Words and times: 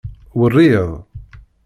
Werri-d. 0.39 0.87